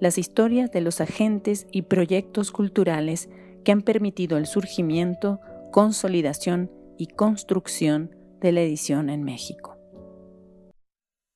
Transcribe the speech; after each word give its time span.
las 0.00 0.16
historias 0.18 0.72
de 0.72 0.80
los 0.80 1.00
agentes 1.00 1.66
y 1.70 1.82
proyectos 1.82 2.50
culturales 2.50 3.28
que 3.64 3.72
han 3.72 3.82
permitido 3.82 4.38
el 4.38 4.46
surgimiento, 4.46 5.40
consolidación 5.70 6.70
y 6.98 7.06
construcción 7.06 8.16
de 8.40 8.52
la 8.52 8.62
edición 8.62 9.10
en 9.10 9.22
México. 9.22 9.76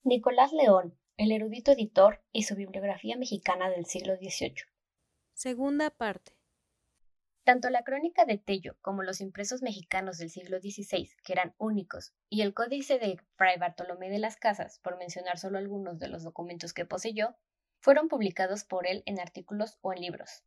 Nicolás 0.03 0.53
León, 0.53 0.99
el 1.17 1.33
erudito 1.33 1.73
editor 1.73 2.23
y 2.33 2.43
su 2.45 2.57
bibliografía 2.57 3.17
mexicana 3.17 3.71
del 3.71 3.87
siglo 3.87 4.17
XVIII. 4.17 4.57
Segunda 5.35 5.91
parte. 5.91 6.37
Tanto 7.45 7.69
la 7.69 7.85
crónica 7.85 8.25
de 8.25 8.39
Tello 8.39 8.77
como 8.81 9.03
los 9.03 9.21
impresos 9.21 9.61
mexicanos 9.61 10.17
del 10.17 10.31
siglo 10.31 10.59
XVI, 10.61 11.11
que 11.23 11.33
eran 11.35 11.55
únicos, 11.59 12.15
y 12.31 12.41
el 12.41 12.55
códice 12.55 12.99
de 12.99 13.19
Fray 13.37 13.59
Bartolomé 13.59 14.09
de 14.09 14.19
las 14.19 14.37
Casas, 14.37 14.79
por 14.79 14.97
mencionar 14.97 15.39
solo 15.39 15.59
algunos 15.59 15.99
de 15.99 16.09
los 16.09 16.23
documentos 16.23 16.73
que 16.73 16.87
poseyó, 16.87 17.37
fueron 17.85 18.09
publicados 18.09 18.65
por 18.65 18.87
él 18.87 19.03
en 19.05 19.21
artículos 19.21 19.77
o 19.83 19.93
en 19.93 20.01
libros. 20.01 20.43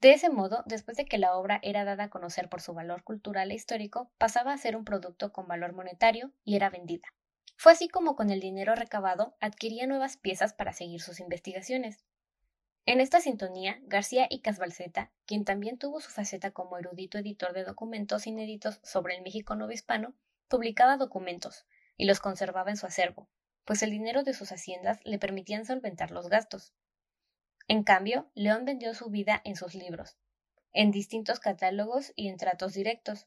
De 0.00 0.12
ese 0.12 0.30
modo, 0.30 0.62
después 0.66 0.96
de 0.96 1.04
que 1.04 1.18
la 1.18 1.34
obra 1.34 1.58
era 1.64 1.84
dada 1.84 2.04
a 2.04 2.10
conocer 2.10 2.48
por 2.48 2.60
su 2.60 2.72
valor 2.72 3.02
cultural 3.02 3.50
e 3.50 3.54
histórico, 3.54 4.12
pasaba 4.18 4.52
a 4.52 4.58
ser 4.58 4.76
un 4.76 4.84
producto 4.84 5.32
con 5.32 5.48
valor 5.48 5.72
monetario 5.72 6.30
y 6.44 6.54
era 6.54 6.70
vendida. 6.70 7.08
Fue 7.56 7.72
así 7.72 7.88
como 7.88 8.14
con 8.14 8.30
el 8.30 8.38
dinero 8.38 8.76
recabado 8.76 9.34
adquiría 9.40 9.88
nuevas 9.88 10.16
piezas 10.16 10.54
para 10.54 10.72
seguir 10.72 11.00
sus 11.00 11.18
investigaciones. 11.18 12.04
En 12.86 13.00
esta 13.00 13.20
sintonía, 13.20 13.80
García 13.82 14.28
y 14.30 14.40
Casbalceta, 14.40 15.10
quien 15.26 15.44
también 15.44 15.76
tuvo 15.76 16.00
su 16.00 16.12
faceta 16.12 16.52
como 16.52 16.78
erudito 16.78 17.18
editor 17.18 17.52
de 17.52 17.64
documentos 17.64 18.28
inéditos 18.28 18.78
sobre 18.84 19.16
el 19.16 19.22
México 19.22 19.56
hispano, 19.72 20.14
publicaba 20.46 20.98
documentos 20.98 21.66
y 21.96 22.04
los 22.04 22.20
conservaba 22.20 22.70
en 22.70 22.76
su 22.76 22.86
acervo, 22.86 23.28
pues 23.64 23.82
el 23.82 23.90
dinero 23.90 24.22
de 24.22 24.34
sus 24.34 24.52
haciendas 24.52 25.00
le 25.04 25.18
permitían 25.18 25.64
solventar 25.64 26.10
los 26.10 26.28
gastos. 26.28 26.74
En 27.66 27.82
cambio, 27.82 28.30
León 28.34 28.64
vendió 28.64 28.94
su 28.94 29.08
vida 29.08 29.40
en 29.44 29.56
sus 29.56 29.74
libros, 29.74 30.18
en 30.72 30.90
distintos 30.90 31.40
catálogos 31.40 32.12
y 32.14 32.28
en 32.28 32.36
tratos 32.36 32.74
directos. 32.74 33.26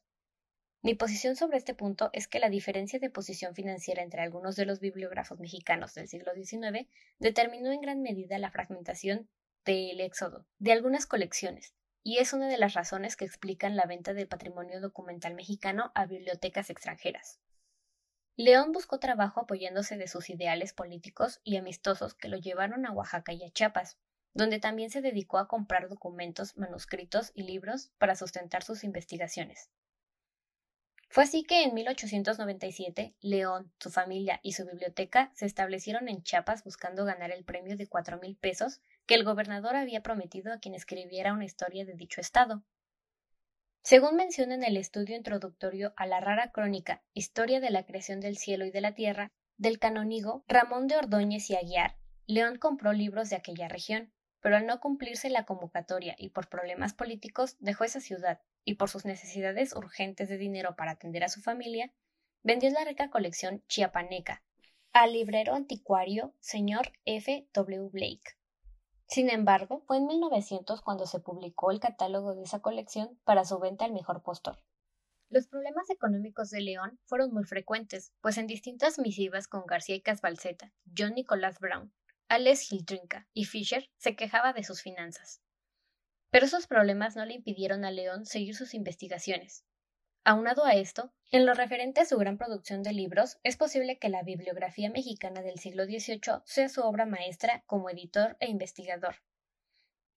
Mi 0.84 0.94
posición 0.94 1.36
sobre 1.36 1.58
este 1.58 1.74
punto 1.74 2.12
es 2.14 2.28
que 2.28 2.40
la 2.40 2.50
diferencia 2.50 3.00
de 3.00 3.10
posición 3.10 3.56
financiera 3.56 4.04
entre 4.04 4.22
algunos 4.22 4.56
de 4.56 4.66
los 4.66 4.80
bibliógrafos 4.80 5.40
mexicanos 5.40 5.96
del 5.96 6.08
siglo 6.08 6.34
XIX 6.36 6.88
determinó 7.18 7.72
en 7.72 7.82
gran 7.82 8.02
medida 8.02 8.38
la 8.38 8.52
fragmentación 8.52 9.28
del 9.66 10.00
éxodo 10.00 10.46
de 10.60 10.72
algunas 10.72 11.08
colecciones, 11.08 11.74
y 12.04 12.20
es 12.20 12.32
una 12.32 12.48
de 12.48 12.58
las 12.58 12.74
razones 12.74 13.18
que 13.18 13.26
explican 13.26 13.76
la 13.76 13.86
venta 13.86 14.14
del 14.14 14.28
patrimonio 14.28 14.80
documental 14.80 15.34
mexicano 15.34 15.92
a 15.96 16.06
bibliotecas 16.06 16.70
extranjeras. 16.70 17.40
León 18.40 18.72
buscó 18.72 19.00
trabajo 19.00 19.40
apoyándose 19.40 19.98
de 19.98 20.08
sus 20.08 20.30
ideales 20.30 20.72
políticos 20.72 21.42
y 21.44 21.58
amistosos 21.58 22.14
que 22.14 22.28
lo 22.28 22.38
llevaron 22.38 22.86
a 22.86 22.92
Oaxaca 22.92 23.34
y 23.34 23.44
a 23.44 23.50
Chiapas, 23.50 23.98
donde 24.36 24.60
también 24.60 24.92
se 24.92 25.02
dedicó 25.02 25.40
a 25.40 25.48
comprar 25.48 25.90
documentos, 25.90 26.56
manuscritos 26.56 27.32
y 27.34 27.42
libros 27.42 27.90
para 27.98 28.16
sustentar 28.16 28.64
sus 28.64 28.84
investigaciones. 28.84 29.72
Fue 31.10 31.24
así 31.24 31.46
que 31.46 31.64
en 31.64 31.74
1897 31.74 33.16
León, 33.22 33.74
su 33.80 33.90
familia 33.90 34.40
y 34.44 34.52
su 34.52 34.68
biblioteca 34.68 35.32
se 35.34 35.48
establecieron 35.48 36.08
en 36.08 36.22
Chiapas 36.22 36.64
buscando 36.64 37.06
ganar 37.06 37.32
el 37.32 37.44
premio 37.44 37.76
de 37.76 37.88
cuatro 37.88 38.20
mil 38.20 38.36
pesos 38.36 38.82
que 39.08 39.16
el 39.16 39.24
gobernador 39.24 39.76
había 39.76 40.04
prometido 40.04 40.54
a 40.54 40.60
quien 40.60 40.76
escribiera 40.76 41.34
una 41.34 41.46
historia 41.46 41.86
de 41.86 41.96
dicho 41.96 42.22
estado. 42.22 42.62
Según 43.84 44.16
menciona 44.16 44.56
en 44.56 44.64
el 44.64 44.78
estudio 44.78 45.16
introductorio 45.16 45.94
a 45.96 46.06
la 46.06 46.20
rara 46.20 46.52
crónica 46.52 47.04
Historia 47.14 47.60
de 47.60 47.70
la 47.70 47.86
creación 47.86 48.20
del 48.20 48.38
cielo 48.38 48.66
y 48.66 48.72
de 48.72 48.82
la 48.82 48.94
tierra, 48.94 49.32
del 49.58 49.80
canónigo 49.80 50.44
Ramón 50.48 50.88
de 50.88 50.98
Ordóñez 50.98 51.50
y 51.50 51.56
Aguiar, 51.56 51.98
León 52.26 52.58
compró 52.58 52.94
libros 52.94 53.30
de 53.30 53.38
aquella 53.38 53.68
región, 53.68 54.12
pero 54.42 54.58
al 54.58 54.66
no 54.66 54.80
cumplirse 54.80 55.30
la 55.30 55.46
convocatoria 55.46 56.16
y 56.18 56.30
por 56.30 56.50
problemas 56.50 56.94
políticos 56.94 57.56
dejó 57.60 57.86
esa 57.86 58.02
ciudad, 58.02 58.42
y 58.64 58.76
por 58.76 58.90
sus 58.90 59.06
necesidades 59.06 59.74
urgentes 59.74 60.28
de 60.28 60.38
dinero 60.38 60.76
para 60.76 60.92
atender 60.92 61.24
a 61.24 61.30
su 61.30 61.42
familia, 61.42 61.92
vendió 62.44 62.70
la 62.70 62.84
rica 62.84 63.10
colección 63.10 63.64
chiapaneca 63.68 64.44
al 64.94 65.14
librero 65.14 65.54
anticuario 65.54 66.34
señor 66.40 66.92
F. 67.06 67.48
W. 67.54 67.90
Blake. 67.92 68.38
Sin 69.08 69.30
embargo, 69.30 69.80
fue 69.88 69.98
en 69.98 70.08
1900 70.08 70.82
cuando 70.82 71.06
se 71.06 71.20
publicó 71.22 71.72
el 71.72 71.80
catálogo 71.80 72.36
de 72.36 72.44
esa 72.44 72.60
colección 72.60 73.18
para 73.24 73.46
su 73.46 73.58
venta 73.58 73.86
al 73.86 73.94
mejor 73.94 74.22
postor. 74.22 74.62
Los 75.30 75.48
problemas 75.48 75.90
económicos 75.90 76.50
de 76.52 76.62
León 76.62 77.00
fueron 77.06 77.34
muy 77.34 77.44
frecuentes, 77.44 78.14
pues 78.22 78.38
en 78.38 78.48
distintas 78.48 79.00
misivas 79.00 79.48
con 79.48 79.66
García 79.66 79.96
y 79.96 80.02
Casbalceta, 80.02 80.74
John 80.98 81.16
Nicholas 81.16 81.60
Brown, 81.60 81.94
Alex 82.30 82.72
Hildrinka 82.72 83.28
y 83.34 83.46
Fisher 83.46 83.90
se 83.98 84.16
quejaba 84.16 84.54
de 84.54 84.64
sus 84.64 84.82
finanzas. 84.82 85.42
Pero 86.30 86.46
esos 86.46 86.68
problemas 86.68 87.16
no 87.16 87.26
le 87.26 87.34
impidieron 87.34 87.86
a 87.86 87.92
León 87.92 88.26
seguir 88.26 88.56
sus 88.56 88.74
investigaciones. 88.74 89.66
Aunado 90.30 90.66
a 90.66 90.74
esto, 90.74 91.14
en 91.32 91.46
lo 91.46 91.54
referente 91.54 92.02
a 92.02 92.06
su 92.06 92.18
gran 92.18 92.38
producción 92.38 92.84
de 92.84 92.92
libros, 92.92 93.40
es 93.44 93.56
posible 93.56 93.98
que 93.98 94.10
la 94.10 94.24
bibliografía 94.24 94.90
mexicana 94.90 95.42
del 95.42 95.58
siglo 95.58 95.86
XVIII 95.86 96.42
sea 96.44 96.68
su 96.68 96.82
obra 96.82 97.06
maestra 97.06 97.64
como 97.66 97.90
editor 97.90 98.36
e 98.42 98.50
investigador. 98.50 99.24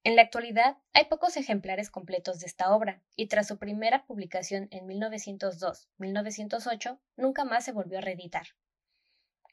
En 0.02 0.16
la 0.16 0.22
actualidad, 0.22 0.78
hay 0.94 1.04
pocos 1.04 1.36
ejemplares 1.36 1.90
completos 1.90 2.40
de 2.40 2.46
esta 2.46 2.74
obra, 2.74 3.04
y 3.14 3.28
tras 3.28 3.46
su 3.46 3.56
primera 3.56 4.04
publicación 4.04 4.66
en 4.72 4.88
1902-1908, 4.88 6.98
nunca 7.14 7.44
más 7.44 7.64
se 7.64 7.70
volvió 7.70 7.98
a 7.98 8.00
reeditar. 8.00 8.48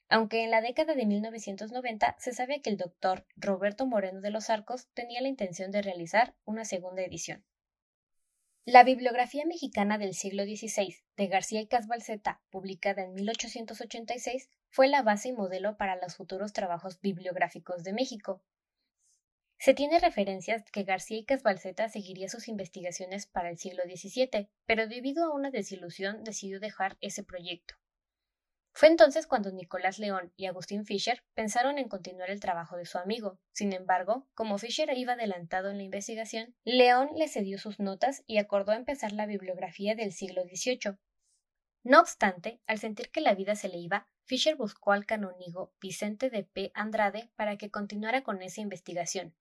Aunque 0.09 0.43
en 0.43 0.49
la 0.49 0.61
década 0.61 0.95
de 0.95 1.05
1990 1.05 2.15
se 2.17 2.33
sabe 2.33 2.63
que 2.63 2.71
el 2.71 2.77
doctor 2.77 3.27
Roberto 3.35 3.85
Moreno 3.85 4.21
de 4.21 4.31
los 4.31 4.49
Arcos 4.49 4.87
tenía 4.95 5.21
la 5.21 5.27
intención 5.27 5.69
de 5.69 5.83
realizar 5.83 6.33
una 6.45 6.65
segunda 6.65 7.03
edición. 7.03 7.45
La 8.69 8.83
bibliografía 8.83 9.45
mexicana 9.45 9.97
del 9.97 10.13
siglo 10.13 10.43
XVI 10.43 10.93
de 11.15 11.27
García 11.27 11.61
y 11.61 11.67
Casbalceta, 11.67 12.41
publicada 12.49 13.01
en 13.01 13.13
1886, 13.13 14.49
fue 14.69 14.89
la 14.89 15.03
base 15.03 15.29
y 15.29 15.31
modelo 15.31 15.77
para 15.77 15.95
los 15.95 16.17
futuros 16.17 16.51
trabajos 16.51 16.99
bibliográficos 16.99 17.85
de 17.85 17.93
México. 17.93 18.43
Se 19.57 19.73
tiene 19.73 19.99
referencias 19.99 20.69
que 20.69 20.83
García 20.83 21.19
y 21.19 21.23
Casbalceta 21.23 21.87
seguiría 21.87 22.27
sus 22.27 22.49
investigaciones 22.49 23.25
para 23.25 23.49
el 23.49 23.57
siglo 23.57 23.83
XVII, 23.83 24.49
pero 24.65 24.85
debido 24.85 25.23
a 25.23 25.33
una 25.33 25.49
desilusión 25.49 26.25
decidió 26.25 26.59
dejar 26.59 26.97
ese 26.99 27.23
proyecto. 27.23 27.75
Fue 28.77 28.89
entonces 28.89 29.25
cuando 29.25 29.51
Nicolás 29.51 29.97
León 29.97 30.31
y 30.37 30.45
Agustín 30.45 30.85
Fischer 30.85 31.23
pensaron 31.33 31.79
en 31.79 31.89
continuar 31.89 32.29
el 32.29 32.39
trabajo 32.39 32.77
de 32.77 32.85
su 32.85 32.99
amigo. 32.99 33.39
Sin 33.51 33.73
embargo, 33.73 34.27
como 34.35 34.59
Fischer 34.59 34.95
iba 34.95 35.13
adelantado 35.13 35.71
en 35.71 35.77
la 35.77 35.83
investigación, 35.83 36.55
León 36.63 37.09
le 37.15 37.27
cedió 37.27 37.57
sus 37.57 37.79
notas 37.79 38.23
y 38.27 38.37
acordó 38.37 38.73
empezar 38.73 39.13
la 39.13 39.25
bibliografía 39.25 39.95
del 39.95 40.13
siglo 40.13 40.43
XVIII. 40.43 40.99
No 41.81 41.99
obstante, 41.99 42.61
al 42.67 42.77
sentir 42.77 43.09
que 43.09 43.19
la 43.19 43.33
vida 43.33 43.55
se 43.55 43.67
le 43.67 43.79
iba, 43.79 44.09
Fischer 44.25 44.55
buscó 44.55 44.91
al 44.91 45.07
canónigo 45.07 45.73
Vicente 45.81 46.29
de 46.29 46.43
P. 46.43 46.69
Andrade 46.75 47.31
para 47.35 47.57
que 47.57 47.71
continuara 47.71 48.21
con 48.21 48.43
esa 48.43 48.61
investigación. 48.61 49.33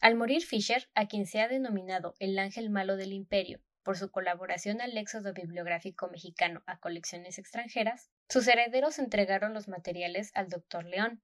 Al 0.00 0.16
morir 0.16 0.44
Fischer, 0.44 0.90
a 0.96 1.06
quien 1.06 1.26
se 1.26 1.40
ha 1.40 1.46
denominado 1.46 2.16
el 2.18 2.36
ángel 2.36 2.68
malo 2.68 2.96
del 2.96 3.12
imperio, 3.12 3.60
por 3.84 3.96
su 3.96 4.10
colaboración 4.10 4.80
al 4.80 4.98
éxodo 4.98 5.32
bibliográfico 5.34 6.08
mexicano 6.08 6.64
a 6.66 6.80
colecciones 6.80 7.38
extranjeras, 7.38 8.10
sus 8.30 8.46
herederos 8.46 9.00
entregaron 9.00 9.54
los 9.54 9.66
materiales 9.66 10.30
al 10.34 10.48
doctor 10.48 10.84
León. 10.84 11.20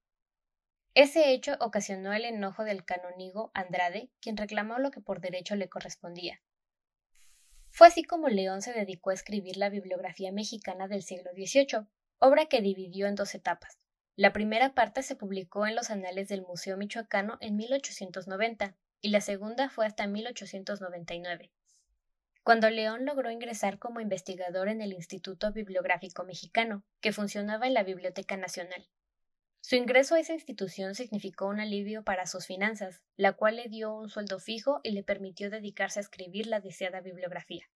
Ese 0.93 1.31
hecho 1.31 1.57
ocasionó 1.61 2.13
el 2.13 2.25
enojo 2.25 2.65
del 2.65 2.85
canónigo 2.85 3.53
Andrade, 3.55 4.11
quien 4.21 4.37
reclamó 4.37 4.79
lo 4.81 4.91
que 4.91 5.01
por 5.01 5.21
derecho 5.21 5.55
le 5.55 5.69
correspondía. 5.69 6.43
Fue 7.71 7.87
así 7.87 8.03
como 8.03 8.29
León 8.29 8.61
se 8.61 8.73
dedicó 8.73 9.11
a 9.11 9.15
escribir 9.15 9.57
la 9.57 9.69
bibliografía 9.69 10.33
mexicana 10.33 10.89
del 10.89 11.05
siglo 11.05 11.31
XVIII, 11.33 11.87
obra 12.19 12.47
que 12.47 12.61
dividió 12.61 13.07
en 13.07 13.15
dos 13.15 13.37
etapas. 13.37 13.79
La 14.17 14.33
primera 14.33 14.75
parte 14.75 15.05
se 15.05 15.15
publicó 15.15 15.65
en 15.67 15.77
los 15.77 15.91
anales 15.91 16.27
del 16.27 16.43
Museo 16.43 16.77
Michoacano 16.77 17.39
en 17.41 17.55
1890 17.55 18.77
y 19.01 19.11
la 19.11 19.21
segunda 19.21 19.69
fue 19.69 19.87
hasta 19.87 20.09
1899 20.09 21.53
cuando 22.47 22.71
León 22.71 23.05
logró 23.05 23.33
ingresar 23.33 23.81
como 23.81 23.99
investigador 23.99 24.69
en 24.69 24.81
el 24.81 24.93
Instituto 24.93 25.51
Bibliográfico 25.51 26.23
Mexicano, 26.23 26.85
que 27.01 27.11
funcionaba 27.11 27.67
en 27.67 27.75
la 27.75 27.83
Biblioteca 27.83 28.37
Nacional. 28.37 28.87
Su 29.63 29.75
ingreso 29.75 30.15
a 30.15 30.21
esa 30.21 30.35
institución 30.35 30.95
significó 30.95 31.49
un 31.49 31.59
alivio 31.59 32.05
para 32.05 32.25
sus 32.27 32.47
finanzas, 32.47 33.03
la 33.17 33.33
cual 33.33 33.57
le 33.57 33.69
dio 33.69 33.93
un 33.93 34.11
sueldo 34.11 34.39
fijo 34.39 34.79
y 34.85 34.93
le 34.93 35.03
permitió 35.03 35.51
dedicarse 35.51 35.99
a 35.99 36.03
escribir 36.03 36.47
la 36.47 36.61
deseada 36.61 37.01
bibliografía. 37.01 37.69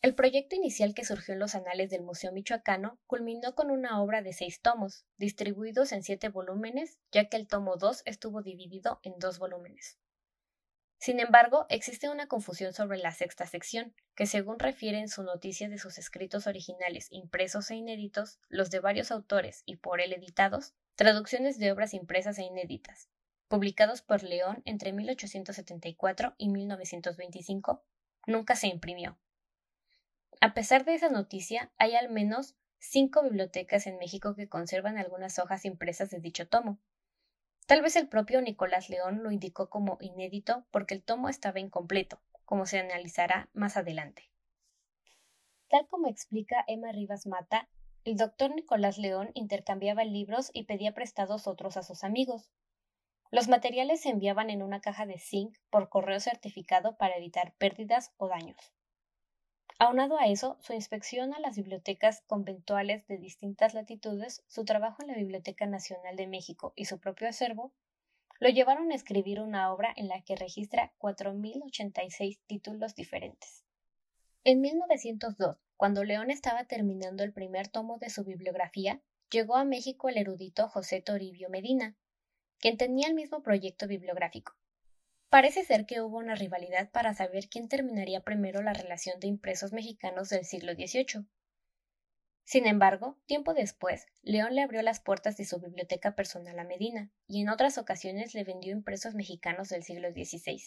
El 0.00 0.16
proyecto 0.16 0.56
inicial 0.56 0.94
que 0.94 1.04
surgió 1.04 1.34
en 1.34 1.38
los 1.38 1.54
anales 1.54 1.88
del 1.88 2.02
Museo 2.02 2.32
Michoacano 2.32 2.98
culminó 3.06 3.54
con 3.54 3.70
una 3.70 4.02
obra 4.02 4.20
de 4.20 4.32
seis 4.32 4.60
tomos, 4.60 5.04
distribuidos 5.16 5.92
en 5.92 6.02
siete 6.02 6.28
volúmenes, 6.28 6.98
ya 7.12 7.28
que 7.28 7.36
el 7.36 7.46
tomo 7.46 7.76
2 7.76 8.02
estuvo 8.06 8.42
dividido 8.42 8.98
en 9.04 9.20
dos 9.20 9.38
volúmenes. 9.38 9.96
Sin 11.02 11.18
embargo, 11.18 11.66
existe 11.68 12.08
una 12.08 12.28
confusión 12.28 12.72
sobre 12.74 12.96
la 12.96 13.10
sexta 13.10 13.44
sección, 13.44 13.92
que 14.14 14.24
según 14.26 14.60
refiere 14.60 15.00
en 15.00 15.08
su 15.08 15.24
noticia 15.24 15.68
de 15.68 15.76
sus 15.76 15.98
escritos 15.98 16.46
originales 16.46 17.08
impresos 17.10 17.72
e 17.72 17.74
inéditos, 17.74 18.38
los 18.48 18.70
de 18.70 18.78
varios 18.78 19.10
autores 19.10 19.64
y 19.66 19.78
por 19.78 20.00
él 20.00 20.12
editados, 20.12 20.74
traducciones 20.94 21.58
de 21.58 21.72
obras 21.72 21.92
impresas 21.92 22.38
e 22.38 22.44
inéditas, 22.44 23.08
publicados 23.48 24.00
por 24.00 24.22
León 24.22 24.62
entre 24.64 24.92
1874 24.92 26.36
y 26.38 26.50
1925, 26.50 27.84
nunca 28.28 28.54
se 28.54 28.68
imprimió. 28.68 29.18
A 30.40 30.54
pesar 30.54 30.84
de 30.84 30.94
esa 30.94 31.08
noticia, 31.08 31.72
hay 31.78 31.96
al 31.96 32.10
menos 32.10 32.54
cinco 32.78 33.24
bibliotecas 33.24 33.88
en 33.88 33.98
México 33.98 34.36
que 34.36 34.48
conservan 34.48 34.98
algunas 34.98 35.40
hojas 35.40 35.64
impresas 35.64 36.10
de 36.10 36.20
dicho 36.20 36.46
tomo. 36.46 36.78
Tal 37.66 37.80
vez 37.80 37.96
el 37.96 38.08
propio 38.08 38.42
Nicolás 38.42 38.90
León 38.90 39.22
lo 39.22 39.30
indicó 39.30 39.70
como 39.70 39.96
inédito 40.00 40.66
porque 40.70 40.94
el 40.94 41.02
tomo 41.02 41.28
estaba 41.28 41.60
incompleto, 41.60 42.20
como 42.44 42.66
se 42.66 42.78
analizará 42.78 43.48
más 43.52 43.76
adelante. 43.76 44.30
Tal 45.68 45.86
como 45.86 46.08
explica 46.08 46.64
Emma 46.66 46.92
Rivas 46.92 47.26
Mata, 47.26 47.68
el 48.04 48.16
doctor 48.16 48.54
Nicolás 48.54 48.98
León 48.98 49.30
intercambiaba 49.34 50.04
libros 50.04 50.50
y 50.52 50.64
pedía 50.64 50.92
prestados 50.92 51.46
otros 51.46 51.76
a 51.76 51.82
sus 51.82 52.04
amigos. 52.04 52.50
Los 53.30 53.48
materiales 53.48 54.02
se 54.02 54.10
enviaban 54.10 54.50
en 54.50 54.62
una 54.62 54.80
caja 54.80 55.06
de 55.06 55.18
zinc 55.18 55.56
por 55.70 55.88
correo 55.88 56.20
certificado 56.20 56.98
para 56.98 57.16
evitar 57.16 57.54
pérdidas 57.54 58.12
o 58.18 58.28
daños. 58.28 58.74
Aunado 59.84 60.16
a 60.16 60.28
eso, 60.28 60.58
su 60.60 60.74
inspección 60.74 61.34
a 61.34 61.40
las 61.40 61.56
bibliotecas 61.56 62.22
conventuales 62.28 63.04
de 63.08 63.18
distintas 63.18 63.74
latitudes, 63.74 64.44
su 64.46 64.64
trabajo 64.64 65.02
en 65.02 65.08
la 65.08 65.16
Biblioteca 65.16 65.66
Nacional 65.66 66.14
de 66.14 66.28
México 66.28 66.72
y 66.76 66.84
su 66.84 67.00
propio 67.00 67.28
acervo, 67.28 67.72
lo 68.38 68.48
llevaron 68.48 68.92
a 68.92 68.94
escribir 68.94 69.40
una 69.40 69.72
obra 69.72 69.92
en 69.96 70.06
la 70.06 70.22
que 70.22 70.36
registra 70.36 70.92
4.086 71.00 72.38
títulos 72.46 72.94
diferentes. 72.94 73.64
En 74.44 74.60
1902, 74.60 75.56
cuando 75.76 76.04
León 76.04 76.30
estaba 76.30 76.62
terminando 76.62 77.24
el 77.24 77.32
primer 77.32 77.66
tomo 77.66 77.98
de 77.98 78.10
su 78.10 78.22
bibliografía, 78.22 79.02
llegó 79.32 79.56
a 79.56 79.64
México 79.64 80.08
el 80.08 80.16
erudito 80.16 80.68
José 80.68 81.00
Toribio 81.00 81.50
Medina, 81.50 81.96
quien 82.60 82.76
tenía 82.76 83.08
el 83.08 83.14
mismo 83.14 83.42
proyecto 83.42 83.88
bibliográfico. 83.88 84.54
Parece 85.32 85.64
ser 85.64 85.86
que 85.86 86.02
hubo 86.02 86.18
una 86.18 86.34
rivalidad 86.34 86.90
para 86.90 87.14
saber 87.14 87.48
quién 87.48 87.66
terminaría 87.66 88.20
primero 88.20 88.60
la 88.60 88.74
relación 88.74 89.18
de 89.18 89.28
impresos 89.28 89.72
mexicanos 89.72 90.28
del 90.28 90.44
siglo 90.44 90.74
XVIII. 90.74 91.24
Sin 92.44 92.66
embargo, 92.66 93.16
tiempo 93.24 93.54
después, 93.54 94.04
León 94.20 94.54
le 94.54 94.60
abrió 94.60 94.82
las 94.82 95.00
puertas 95.00 95.38
de 95.38 95.46
su 95.46 95.58
biblioteca 95.58 96.14
personal 96.14 96.58
a 96.58 96.64
Medina, 96.64 97.10
y 97.26 97.40
en 97.40 97.48
otras 97.48 97.78
ocasiones 97.78 98.34
le 98.34 98.44
vendió 98.44 98.72
impresos 98.72 99.14
mexicanos 99.14 99.70
del 99.70 99.84
siglo 99.84 100.10
XVI. 100.10 100.62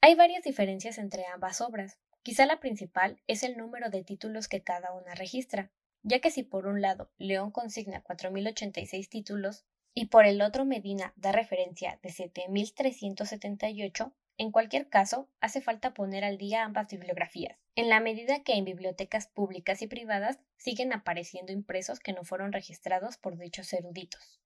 Hay 0.00 0.14
varias 0.14 0.42
diferencias 0.42 0.96
entre 0.96 1.26
ambas 1.26 1.60
obras. 1.60 1.98
Quizá 2.22 2.46
la 2.46 2.60
principal 2.60 3.20
es 3.26 3.42
el 3.42 3.58
número 3.58 3.90
de 3.90 4.04
títulos 4.04 4.48
que 4.48 4.62
cada 4.62 4.90
una 4.94 5.14
registra, 5.14 5.70
ya 6.02 6.20
que 6.20 6.30
si 6.30 6.44
por 6.44 6.66
un 6.66 6.80
lado 6.80 7.12
León 7.18 7.50
consigna 7.50 8.02
4.086 8.02 9.06
títulos, 9.10 9.66
y 9.94 10.06
por 10.06 10.26
el 10.26 10.42
otro 10.42 10.64
Medina 10.64 11.12
da 11.16 11.32
referencia 11.32 11.98
de 12.02 12.10
7378, 12.10 14.12
en 14.38 14.50
cualquier 14.50 14.88
caso, 14.88 15.28
hace 15.40 15.60
falta 15.60 15.92
poner 15.92 16.24
al 16.24 16.38
día 16.38 16.64
ambas 16.64 16.88
bibliografías, 16.88 17.58
en 17.76 17.88
la 17.88 18.00
medida 18.00 18.42
que 18.42 18.54
en 18.54 18.64
bibliotecas 18.64 19.28
públicas 19.28 19.82
y 19.82 19.86
privadas 19.86 20.38
siguen 20.56 20.92
apareciendo 20.92 21.52
impresos 21.52 22.00
que 22.00 22.12
no 22.12 22.24
fueron 22.24 22.52
registrados 22.52 23.18
por 23.18 23.36
dichos 23.36 23.72
eruditos. 23.72 24.40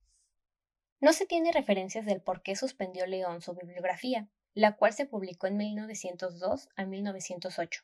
No 1.01 1.13
se 1.13 1.27
tiene 1.27 1.53
referencias 1.53 2.07
del 2.07 2.21
por 2.21 2.43
qué 2.43 2.57
suspendió 2.57 3.07
León 3.07 3.43
su 3.43 3.55
bibliografía, 3.55 4.29
la 4.55 4.77
cual 4.77 4.95
se 4.95 5.07
publicó 5.07 5.47
en 5.47 5.59
1902 5.59 6.69
a 6.75 6.85
1908. 6.85 7.83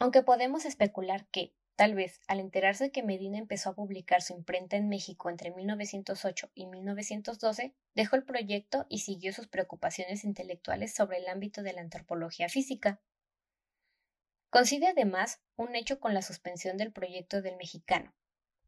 Aunque 0.00 0.22
podemos 0.22 0.64
especular 0.64 1.26
que, 1.26 1.54
Tal 1.76 1.94
vez, 1.94 2.20
al 2.28 2.38
enterarse 2.38 2.92
que 2.92 3.02
Medina 3.02 3.38
empezó 3.38 3.70
a 3.70 3.74
publicar 3.74 4.20
su 4.20 4.34
imprenta 4.34 4.76
en 4.76 4.88
México 4.88 5.30
entre 5.30 5.50
1908 5.50 6.50
y 6.54 6.66
1912, 6.66 7.74
dejó 7.94 8.16
el 8.16 8.24
proyecto 8.24 8.86
y 8.88 8.98
siguió 8.98 9.32
sus 9.32 9.48
preocupaciones 9.48 10.24
intelectuales 10.24 10.94
sobre 10.94 11.18
el 11.18 11.28
ámbito 11.28 11.62
de 11.62 11.72
la 11.72 11.80
antropología 11.80 12.48
física. 12.48 13.00
Coincide 14.50 14.88
además 14.88 15.40
un 15.56 15.74
hecho 15.74 15.98
con 15.98 16.12
la 16.12 16.20
suspensión 16.20 16.76
del 16.76 16.92
proyecto 16.92 17.40
del 17.40 17.56
mexicano. 17.56 18.14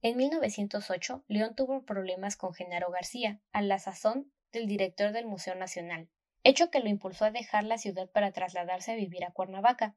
En 0.01 0.17
1908, 0.17 1.25
León 1.29 1.55
tuvo 1.55 1.85
problemas 1.85 2.37
con 2.37 2.55
Genaro 2.55 2.91
García, 2.91 3.41
a 3.53 3.61
la 3.61 3.79
sazón 3.79 4.33
del 4.51 4.67
director 4.67 5.12
del 5.12 5.27
Museo 5.27 5.55
Nacional, 5.55 6.09
hecho 6.43 6.71
que 6.71 6.81
lo 6.81 6.89
impulsó 6.89 7.27
a 7.27 7.31
dejar 7.31 7.65
la 7.65 7.79
ciudad 7.79 8.09
para 8.11 8.33
trasladarse 8.33 8.93
a 8.93 8.97
vivir 8.97 9.25
a 9.25 9.33
Cuernavaca, 9.33 9.95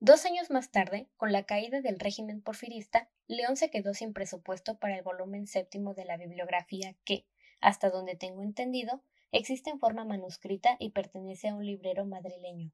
Dos 0.00 0.26
años 0.26 0.50
más 0.50 0.70
tarde, 0.70 1.08
con 1.16 1.32
la 1.32 1.44
caída 1.44 1.80
del 1.80 1.98
régimen 1.98 2.42
porfirista, 2.42 3.08
León 3.26 3.56
se 3.56 3.70
quedó 3.70 3.94
sin 3.94 4.12
presupuesto 4.12 4.78
para 4.78 4.96
el 4.96 5.02
volumen 5.02 5.46
séptimo 5.46 5.94
de 5.94 6.04
la 6.04 6.16
bibliografía 6.16 6.94
que, 7.04 7.26
hasta 7.60 7.90
donde 7.90 8.16
tengo 8.16 8.42
entendido, 8.42 9.02
existe 9.32 9.70
en 9.70 9.78
forma 9.78 10.04
manuscrita 10.04 10.76
y 10.78 10.90
pertenece 10.90 11.48
a 11.48 11.54
un 11.54 11.64
librero 11.64 12.04
madrileño. 12.04 12.72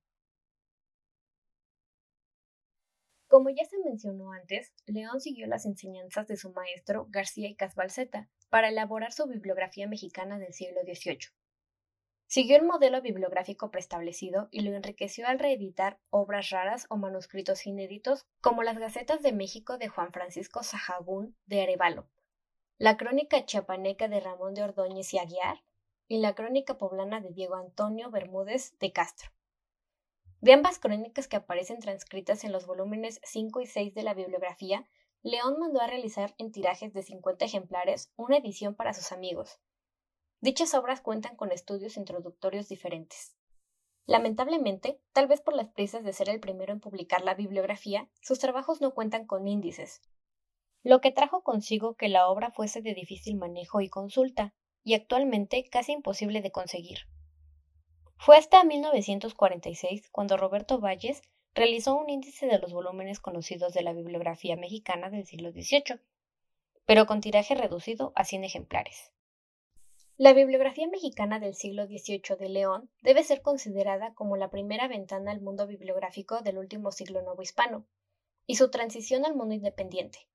Como 3.28 3.49
ya 3.50 3.64
se 3.64 3.78
mencionó 3.78 4.32
antes, 4.32 4.75
León 4.87 5.20
siguió 5.20 5.46
las 5.46 5.64
enseñanzas 5.64 6.26
de 6.26 6.37
su 6.37 6.50
maestro 6.50 7.06
García 7.11 7.49
y 7.49 7.55
Casbalceta 7.55 8.28
para 8.49 8.70
elaborar 8.70 9.12
su 9.12 9.28
bibliografía 9.28 9.87
mexicana 9.87 10.40
del 10.40 10.52
siglo 10.52 10.81
XVIII. 10.82 11.39
Siguió 12.30 12.58
el 12.58 12.62
modelo 12.62 13.02
bibliográfico 13.02 13.72
preestablecido 13.72 14.46
y 14.52 14.60
lo 14.60 14.72
enriqueció 14.72 15.26
al 15.26 15.40
reeditar 15.40 15.98
obras 16.10 16.50
raras 16.50 16.86
o 16.88 16.96
manuscritos 16.96 17.66
inéditos 17.66 18.24
como 18.40 18.62
las 18.62 18.78
Gacetas 18.78 19.20
de 19.20 19.32
México 19.32 19.78
de 19.78 19.88
Juan 19.88 20.12
Francisco 20.12 20.62
Sahagún 20.62 21.36
de 21.46 21.62
Arevalo, 21.62 22.08
la 22.78 22.96
Crónica 22.96 23.44
Chiapaneca 23.44 24.06
de 24.06 24.20
Ramón 24.20 24.54
de 24.54 24.62
Ordóñez 24.62 25.12
y 25.12 25.18
Aguiar 25.18 25.64
y 26.06 26.18
la 26.20 26.37
Crónica 26.37 26.78
Poblana 26.78 27.20
de 27.20 27.32
Diego 27.32 27.56
Antonio 27.56 28.12
Bermúdez 28.12 28.78
de 28.78 28.92
Castro. 28.92 29.32
De 30.40 30.52
ambas 30.52 30.78
crónicas 30.78 31.26
que 31.26 31.34
aparecen 31.34 31.80
transcritas 31.80 32.44
en 32.44 32.52
los 32.52 32.64
volúmenes 32.64 33.20
5 33.25 33.60
y 33.60 33.66
6 33.66 33.92
de 33.92 34.04
la 34.04 34.14
bibliografía, 34.14 34.88
León 35.25 35.58
mandó 35.58 35.80
a 35.80 35.88
realizar 35.88 36.32
en 36.38 36.52
tirajes 36.52 36.92
de 36.92 37.02
50 37.02 37.44
ejemplares 37.44 38.12
una 38.14 38.37
edición 38.37 38.76
para 38.76 38.94
sus 38.94 39.10
amigos, 39.10 39.58
Dichas 40.42 40.73
obras 40.75 41.02
cuentan 41.02 41.37
con 41.37 41.52
estudios 41.52 41.99
introductorios 41.99 42.68
diferentes. 42.68 43.37
Lamentablemente, 44.06 44.99
tal 45.12 45.26
vez 45.26 45.42
por 45.42 45.54
las 45.54 45.68
prisas 45.68 46.02
de 46.02 46.14
ser 46.14 46.30
el 46.30 46.40
primero 46.40 46.73
en 46.73 46.80
publicar 46.80 47.23
la 47.23 47.35
bibliografía, 47.35 48.09
sus 48.23 48.38
trabajos 48.38 48.80
no 48.80 48.94
cuentan 48.94 49.26
con 49.26 49.47
índices, 49.47 50.00
lo 50.82 51.02
que 51.02 51.12
trajo 51.12 51.42
consigo 51.42 51.94
que 51.94 52.09
la 52.09 52.26
obra 52.28 52.50
fuese 52.50 52.80
de 52.80 52.94
difícil 52.94 53.37
manejo 53.37 53.82
y 53.82 53.90
consulta, 53.90 54.54
y 54.82 54.94
actualmente 54.94 55.68
casi 55.68 55.92
imposible 55.92 56.40
de 56.40 56.50
conseguir. 56.50 57.00
Fue 58.16 58.38
hasta 58.38 58.64
1946 58.64 60.09
cuando 60.11 60.38
Roberto 60.38 60.80
Valles 60.80 61.20
realizó 61.54 61.97
un 61.97 62.09
índice 62.09 62.47
de 62.47 62.59
los 62.59 62.73
volúmenes 62.73 63.20
conocidos 63.20 63.75
de 63.75 63.82
la 63.82 63.92
bibliografía 63.92 64.56
mexicana 64.56 65.11
del 65.11 65.26
siglo 65.26 65.52
XVIII, 65.52 66.00
pero 66.87 67.06
con 67.06 67.20
tiraje 67.20 67.54
reducido 67.54 68.12
a 68.14 68.25
100 68.25 68.44
ejemplares. 68.44 69.12
La 70.22 70.34
bibliografía 70.34 70.86
mexicana 70.86 71.40
del 71.40 71.54
siglo 71.54 71.86
XVIII 71.86 72.36
de 72.38 72.50
León 72.50 72.90
debe 73.00 73.24
ser 73.24 73.40
considerada 73.40 74.12
como 74.12 74.36
la 74.36 74.50
primera 74.50 74.86
ventana 74.86 75.30
al 75.30 75.40
mundo 75.40 75.66
bibliográfico 75.66 76.42
del 76.42 76.58
último 76.58 76.92
siglo 76.92 77.22
nuevo 77.22 77.40
hispano, 77.40 77.86
y 78.46 78.56
su 78.56 78.70
transición 78.70 79.24
al 79.24 79.34
mundo 79.34 79.54
independiente. 79.54 80.28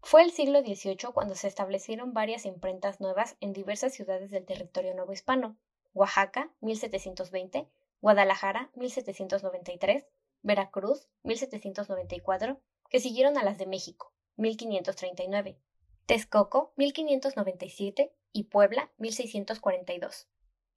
Fue 0.00 0.22
el 0.22 0.30
siglo 0.30 0.60
XVIII 0.60 1.12
cuando 1.12 1.34
se 1.34 1.48
establecieron 1.48 2.12
varias 2.12 2.46
imprentas 2.46 3.00
nuevas 3.00 3.36
en 3.40 3.52
diversas 3.52 3.94
ciudades 3.94 4.30
del 4.30 4.44
territorio 4.46 4.94
nuevo 4.94 5.12
hispano, 5.12 5.58
Oaxaca, 5.92 6.52
1720, 6.60 7.66
Guadalajara, 8.00 8.70
1793, 8.76 10.06
Veracruz, 10.42 11.08
1794, 11.24 12.60
que 12.88 13.00
siguieron 13.00 13.36
a 13.38 13.42
las 13.42 13.58
de 13.58 13.66
México, 13.66 14.14
1539, 14.36 15.58
Texcoco, 16.06 16.72
1597 16.76 18.12
y 18.36 18.44
Puebla 18.44 18.92
1642. 18.98 20.28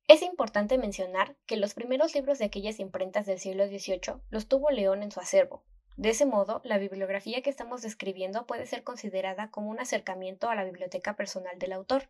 Es 0.07 0.21
importante 0.21 0.77
mencionar 0.77 1.35
que 1.45 1.57
los 1.57 1.73
primeros 1.73 2.15
libros 2.15 2.39
de 2.39 2.45
aquellas 2.45 2.79
imprentas 2.79 3.25
del 3.25 3.37
siglo 3.37 3.67
XVIII 3.67 4.21
los 4.29 4.47
tuvo 4.47 4.71
León 4.71 5.03
en 5.03 5.11
su 5.11 5.19
acervo, 5.19 5.65
De 5.97 6.11
ese 6.11 6.25
modo, 6.25 6.61
la 6.63 6.77
bibliografía 6.77 7.41
que 7.41 7.49
estamos 7.49 7.81
describiendo 7.81 8.45
puede 8.45 8.65
ser 8.65 8.85
considerada 8.85 9.51
como 9.51 9.69
un 9.69 9.81
acercamiento 9.81 10.49
a 10.49 10.55
la 10.55 10.63
biblioteca 10.63 11.17
personal 11.17 11.59
del 11.59 11.73
autor, 11.73 12.09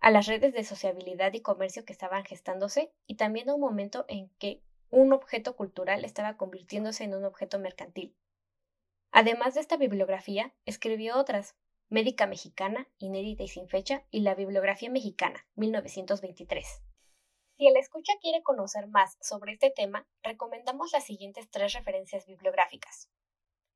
a 0.00 0.10
las 0.10 0.24
redes 0.26 0.54
de 0.54 0.64
sociabilidad 0.64 1.34
y 1.34 1.42
comercio 1.42 1.84
que 1.84 1.92
estaban 1.92 2.24
gestándose 2.24 2.90
y 3.06 3.16
también 3.16 3.50
a 3.50 3.54
un 3.54 3.60
momento 3.60 4.06
en 4.08 4.30
que 4.38 4.62
un 4.88 5.12
objeto 5.12 5.54
cultural 5.54 6.06
estaba 6.06 6.38
convirtiéndose 6.38 7.04
en 7.04 7.14
un 7.14 7.26
objeto 7.26 7.58
mercantil. 7.58 8.16
Además 9.10 9.52
de 9.52 9.60
esta 9.60 9.76
bibliografía, 9.76 10.54
escribió 10.64 11.18
otras, 11.18 11.56
Médica 11.92 12.26
Mexicana, 12.26 12.88
inédita 12.96 13.42
y 13.42 13.48
sin 13.48 13.68
fecha, 13.68 14.06
y 14.10 14.20
la 14.20 14.34
Bibliografía 14.34 14.88
Mexicana, 14.88 15.46
1923. 15.56 16.82
Si 17.58 17.66
el 17.66 17.76
escucha 17.76 18.14
quiere 18.22 18.42
conocer 18.42 18.86
más 18.86 19.18
sobre 19.20 19.52
este 19.52 19.70
tema, 19.70 20.08
recomendamos 20.22 20.90
las 20.94 21.04
siguientes 21.04 21.50
tres 21.50 21.74
referencias 21.74 22.24
bibliográficas. 22.24 23.10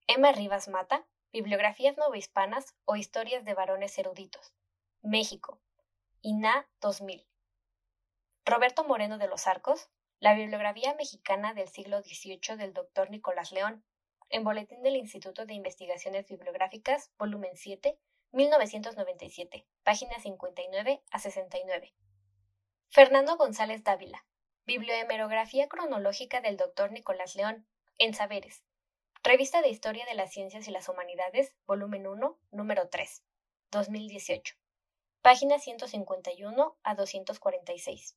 Emma 0.06 0.32
Rivas 0.32 0.68
Mata, 0.68 1.06
Bibliografías 1.30 1.99
Novohispanas 1.99 2.75
o 2.87 2.96
Historias 2.96 3.44
de 3.44 3.52
Varones 3.52 3.99
Eruditos. 3.99 4.54
México. 5.02 5.61
INA 6.23 6.66
2000. 6.80 7.28
Roberto 8.46 8.85
Moreno 8.85 9.18
de 9.18 9.28
los 9.28 9.46
Arcos, 9.46 9.90
La 10.20 10.32
Bibliografía 10.32 10.94
Mexicana 10.94 11.52
del 11.52 11.68
siglo 11.68 12.00
XVIII 12.00 12.56
del 12.56 12.73
Dr. 12.73 13.11
Nicolás 13.11 13.52
León, 13.52 13.85
en 14.28 14.45
Boletín 14.45 14.83
del 14.83 14.97
Instituto 14.97 15.47
de 15.47 15.54
Investigaciones 15.54 16.26
Bibliográficas, 16.26 17.11
volumen 17.18 17.52
7, 17.56 17.99
1997, 18.33 19.66
páginas 19.83 20.23
59 20.23 21.02
a 21.11 21.18
69. 21.18 21.95
Fernando 22.88 23.37
González 23.37 23.85
Dávila. 23.85 24.25
Bibliohemerografía 24.66 25.68
cronológica 25.68 26.40
del 26.40 26.56
Dr. 26.56 26.90
Nicolás 26.90 27.37
León, 27.37 27.66
en 27.99 28.14
Saberes. 28.14 28.64
Revista 29.23 29.62
de 29.62 29.68
Historia 29.68 30.04
de 30.06 30.14
las 30.14 30.33
Ciencias 30.33 30.66
y 30.66 30.71
las 30.71 30.88
Humanidades, 30.88 31.54
volumen 31.66 32.06
1, 32.06 32.38
número 32.50 32.88
3, 32.88 33.23
2018. 33.71 34.56
Páginas 35.23 35.62
151 35.62 36.78
a 36.83 36.95
246. 36.95 38.16